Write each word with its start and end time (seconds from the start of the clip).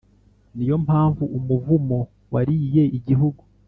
Ni 0.55 0.63
yo 0.69 0.77
mpamvu 0.85 1.23
umuvumo 1.37 1.99
wariye 2.33 2.83
igihugu 2.97 3.41